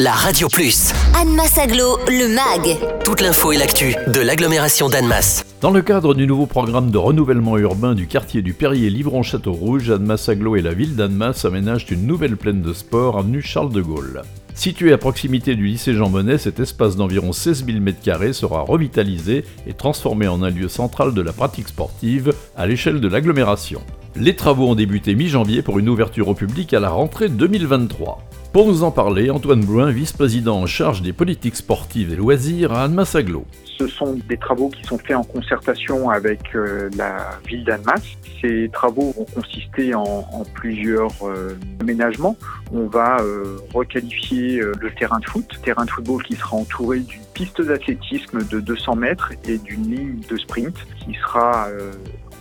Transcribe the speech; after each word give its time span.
la 0.00 0.12
Radio 0.12 0.46
Plus. 0.46 0.92
Annemasse 1.20 1.58
Aglo, 1.58 1.98
le 2.06 2.28
MAG. 2.28 2.78
Toute 3.04 3.20
l'info 3.20 3.50
et 3.50 3.56
l'actu 3.56 3.96
de 4.06 4.20
l'agglomération 4.20 4.88
d'Annemasse. 4.88 5.44
Dans 5.60 5.72
le 5.72 5.82
cadre 5.82 6.14
du 6.14 6.24
nouveau 6.24 6.46
programme 6.46 6.92
de 6.92 6.98
renouvellement 6.98 7.58
urbain 7.58 7.96
du 7.96 8.06
quartier 8.06 8.40
du 8.40 8.52
Perrier 8.52 8.90
Livron-Château-Rouge, 8.90 9.90
Annemasse 9.90 10.28
Aglo 10.28 10.54
et 10.54 10.62
la 10.62 10.72
ville 10.72 10.94
d'Annemasse 10.94 11.44
aménagent 11.44 11.90
une 11.90 12.06
nouvelle 12.06 12.36
plaine 12.36 12.62
de 12.62 12.72
sport 12.72 13.18
avenue 13.18 13.42
Charles 13.42 13.72
de 13.72 13.80
Gaulle. 13.80 14.22
Situé 14.54 14.92
à 14.92 14.98
proximité 14.98 15.56
du 15.56 15.66
lycée 15.66 15.94
Jean 15.94 16.10
Monnet, 16.10 16.38
cet 16.38 16.60
espace 16.60 16.94
d'environ 16.94 17.32
16 17.32 17.66
000 17.66 17.78
m2 17.78 18.32
sera 18.32 18.60
revitalisé 18.60 19.44
et 19.66 19.72
transformé 19.72 20.28
en 20.28 20.44
un 20.44 20.50
lieu 20.50 20.68
central 20.68 21.12
de 21.12 21.22
la 21.22 21.32
pratique 21.32 21.68
sportive 21.68 22.32
à 22.56 22.68
l'échelle 22.68 23.00
de 23.00 23.08
l'agglomération. 23.08 23.80
Les 24.14 24.36
travaux 24.36 24.68
ont 24.68 24.74
débuté 24.76 25.16
mi-janvier 25.16 25.62
pour 25.62 25.80
une 25.80 25.88
ouverture 25.88 26.28
au 26.28 26.34
public 26.34 26.72
à 26.72 26.78
la 26.78 26.90
rentrée 26.90 27.28
2023. 27.28 28.18
Pour 28.50 28.66
nous 28.66 28.82
en 28.82 28.90
parler, 28.90 29.28
Antoine 29.30 29.60
Bruin, 29.60 29.90
vice-président 29.90 30.56
en 30.56 30.66
charge 30.66 31.02
des 31.02 31.12
politiques 31.12 31.56
sportives 31.56 32.14
et 32.14 32.16
loisirs 32.16 32.72
à 32.72 32.84
Annemasse 32.84 33.14
Aglo. 33.14 33.44
Ce 33.76 33.86
sont 33.86 34.18
des 34.26 34.38
travaux 34.38 34.70
qui 34.70 34.82
sont 34.84 34.96
faits 34.96 35.16
en 35.16 35.22
concertation 35.22 36.08
avec 36.08 36.54
euh, 36.54 36.88
la 36.96 37.38
ville 37.46 37.62
d'Annemasse. 37.62 38.16
Ces 38.40 38.70
travaux 38.72 39.12
vont 39.12 39.26
consister 39.26 39.94
en, 39.94 40.24
plusieurs 40.54 41.12
euh, 41.22 41.58
aménagements. 41.80 42.36
On 42.72 42.86
va 42.86 43.18
euh, 43.20 43.58
requalifier 43.74 44.60
le 44.60 44.90
terrain 44.98 45.18
de 45.18 45.26
foot, 45.26 45.46
terrain 45.62 45.84
de 45.84 45.90
football 45.90 46.22
qui 46.22 46.34
sera 46.34 46.56
entouré 46.56 47.00
d'une 47.00 47.24
piste 47.34 47.60
d'athlétisme 47.60 48.42
de 48.48 48.60
200 48.60 48.96
mètres 48.96 49.32
et 49.46 49.58
d'une 49.58 49.90
ligne 49.90 50.20
de 50.28 50.36
sprint 50.38 50.74
qui 51.04 51.12
sera 51.14 51.68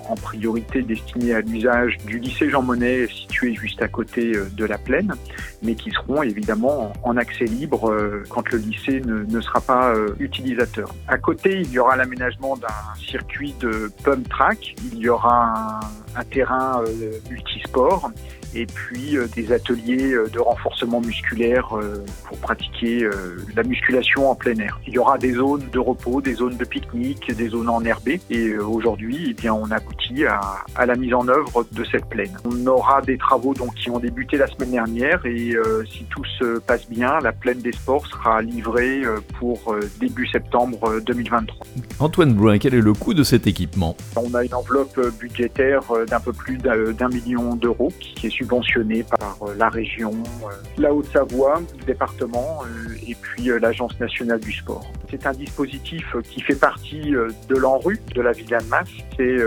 en 0.10 0.16
priorité 0.16 0.82
destinés 0.82 1.34
à 1.34 1.42
l'usage 1.42 1.98
du 2.06 2.20
lycée 2.20 2.50
Jean 2.50 2.62
Monnet 2.62 3.08
situé 3.08 3.54
juste 3.56 3.82
à 3.82 3.88
côté 3.88 4.36
euh, 4.36 4.48
de 4.56 4.66
la 4.66 4.78
plaine, 4.78 5.14
mais 5.62 5.76
qui 5.76 5.92
seront 5.92 6.24
évidemment 6.24 6.94
en 7.04 7.18
accès 7.18 7.46
libre 7.46 7.92
euh, 7.92 8.24
quand 8.30 8.50
le 8.52 8.58
lycée 8.58 9.02
ne, 9.02 9.42
sera 9.42 9.62
pas 9.62 9.94
euh, 9.94 10.16
utilisateur. 10.20 10.94
À 11.08 11.18
côté, 11.18 11.62
il 11.62 11.72
y 11.72 11.80
aura 11.80 11.96
l'aménagement 11.96 12.56
d'un 12.58 12.68
circuit 13.08 13.54
de 13.60 13.92
pump 14.04 14.28
track, 14.30 14.76
il 14.92 15.00
y 15.00 15.10
aura 15.10 15.52
un, 15.56 15.80
un 16.18 16.24
terrain 16.24 16.84
multisport 17.30 18.12
et 18.56 18.66
puis 18.66 19.18
euh, 19.18 19.28
des 19.36 19.52
ateliers 19.52 20.14
euh, 20.14 20.28
de 20.28 20.40
renforcement 20.40 21.02
musculaire 21.02 21.78
euh, 21.78 22.04
pour 22.26 22.38
pratiquer 22.40 23.08
la 23.56 23.64
musculation 23.64 24.30
en 24.30 24.36
plein 24.36 24.56
air. 24.56 24.80
Il 24.88 24.94
y 24.94 25.00
aura 25.00 25.18
des 25.18 25.34
zones 25.34 25.64
de 25.72 25.80
repos, 25.80 26.22
des 26.22 26.36
zones 26.36 26.58
de 26.58 26.66
pique-nique, 26.66 27.32
des 27.36 27.50
zones 27.50 27.70
enherbées 27.70 28.22
et 28.30 28.58
aujourd'hui, 28.58 29.28
eh 29.30 29.34
bien, 29.34 29.54
on 29.54 29.70
aboutit 29.72 30.26
à, 30.26 30.40
à, 30.76 30.86
la 30.86 30.96
mise 30.96 31.14
en 31.14 31.28
œuvre 31.28 31.66
de 31.72 31.84
cette 31.84 32.06
plaine. 32.06 32.36
On 32.46 32.68
aura 32.68 33.02
des 33.02 33.18
travaux 33.18 33.54
donc 33.54 33.74
qui 33.76 33.90
ont 33.90 34.00
débuté 34.00 34.38
la 34.38 34.48
semaine 34.48 34.72
dernière 34.72 35.26
et 35.26 35.56
si 35.90 36.06
tout 36.06 36.24
se 36.40 36.60
passe 36.60 36.88
bien, 36.90 37.20
la 37.22 37.32
plaine 37.32 37.60
des 37.60 37.72
sports 37.72 38.06
sera 38.08 38.42
livrée 38.42 39.02
pour 39.40 39.76
début 40.00 40.28
septembre 40.28 41.00
2023. 41.06 41.66
Antoine 42.00 42.34
Brun, 42.34 42.58
quel 42.58 42.74
est 42.74 42.82
le 42.82 42.94
coût 42.94 43.14
de 43.14 43.24
cet 43.24 43.48
équipement? 43.48 43.96
On 44.16 44.34
a 44.34 44.44
une 44.44 44.54
enveloppe 44.54 45.00
budgétaire 45.20 45.84
d'un 46.08 46.20
peu 46.20 46.34
plus 46.34 46.58
d'un 46.58 47.10
million 47.10 47.56
d'euros 47.56 47.92
qui 48.00 48.28
est 48.28 48.30
subventionné 48.30 49.04
par 49.04 49.38
euh, 49.42 49.54
la 49.58 49.70
région, 49.70 50.12
euh, 50.12 50.52
la 50.78 50.94
Haute-Savoie, 50.94 51.62
le 51.80 51.86
département 51.86 52.64
euh, 52.64 52.96
et 53.08 53.16
puis 53.16 53.50
l'Agence 53.62 54.00
nationale 54.00 54.40
du 54.40 54.52
sport. 54.52 54.92
C'est 55.10 55.26
un 55.26 55.34
dispositif 55.34 56.16
qui 56.24 56.42
fait 56.42 56.56
partie 56.56 57.12
de 57.12 57.56
l'ANRU 57.56 58.00
de 58.14 58.22
la 58.22 58.34
ville 58.34 58.48
d'Annemasse. 58.48 58.90
C'est 59.16 59.38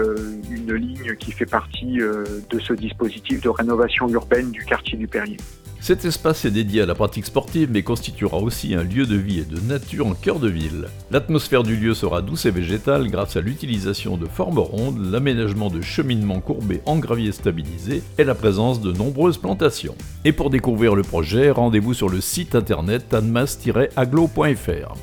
une 0.50 0.74
ligne 0.74 1.14
qui 1.16 1.32
fait 1.32 1.44
partie 1.44 1.98
de 1.98 2.58
ce 2.58 2.72
dispositif 2.72 3.42
de 3.42 3.48
rénovation 3.50 4.08
urbaine 4.08 4.50
du 4.50 4.64
quartier 4.64 4.96
du 4.96 5.06
Perrier. 5.06 5.36
Cet 5.80 6.04
espace 6.04 6.44
est 6.44 6.50
dédié 6.50 6.82
à 6.82 6.86
la 6.86 6.94
pratique 6.94 7.26
sportive 7.26 7.70
mais 7.72 7.82
constituera 7.82 8.36
aussi 8.36 8.74
un 8.74 8.82
lieu 8.82 9.06
de 9.06 9.16
vie 9.16 9.40
et 9.40 9.44
de 9.44 9.58
nature 9.60 10.06
en 10.06 10.14
cœur 10.14 10.38
de 10.38 10.48
ville. 10.48 10.88
L'atmosphère 11.10 11.62
du 11.62 11.76
lieu 11.76 11.94
sera 11.94 12.20
douce 12.20 12.44
et 12.44 12.50
végétale 12.50 13.08
grâce 13.08 13.36
à 13.36 13.40
l'utilisation 13.40 14.16
de 14.16 14.26
formes 14.26 14.58
rondes, 14.58 15.10
l'aménagement 15.10 15.70
de 15.70 15.80
cheminements 15.80 16.40
courbés 16.40 16.82
en 16.84 16.98
gravier 16.98 17.32
stabilisé 17.32 18.02
et 18.18 18.24
la 18.24 18.34
présence 18.34 18.80
de 18.80 18.92
nombreuses 18.92 19.38
plantations. 19.38 19.96
Et 20.24 20.32
pour 20.32 20.50
découvrir 20.50 20.94
le 20.94 21.02
projet, 21.02 21.50
rendez-vous 21.50 21.94
sur 21.94 22.10
le 22.10 22.20
site 22.20 22.54
internet 22.54 23.14
anmas-aglo.fr. 23.14 24.94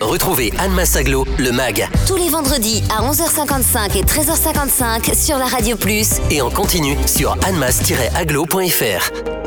Retrouvez 0.00 0.52
Annemasse 0.58 0.96
Aglo, 0.96 1.24
le 1.38 1.52
MAG. 1.52 1.88
Tous 2.08 2.16
les 2.16 2.28
vendredis 2.28 2.82
à 2.90 3.02
11h55 3.08 3.96
et 3.96 4.02
13h55 4.02 5.14
sur 5.14 5.38
la 5.38 5.46
Radio 5.46 5.76
Plus. 5.76 6.20
Et 6.30 6.42
en 6.42 6.50
continu 6.50 6.96
sur 7.06 7.36
annemasse-aglo.fr. 7.46 9.41